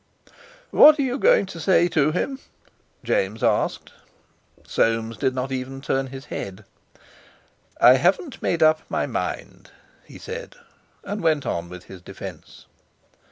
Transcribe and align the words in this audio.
"What 0.71 0.97
are 0.97 1.03
you 1.03 1.19
going 1.19 1.45
to 1.45 1.59
say 1.59 1.87
to 1.89 2.09
him?" 2.11 2.39
James 3.03 3.43
asked. 3.43 3.93
Soames 4.65 5.15
did 5.15 5.35
not 5.35 5.51
even 5.51 5.79
turn 5.79 6.07
his 6.07 6.25
head. 6.25 6.65
"I 7.79 7.97
haven't 7.97 8.41
made 8.41 8.63
up 8.63 8.81
my 8.89 9.05
mind," 9.05 9.69
he 10.03 10.17
said, 10.17 10.55
and 11.03 11.21
went 11.21 11.45
on 11.45 11.69
with 11.69 11.83
his 11.83 12.01
defence. 12.01 12.65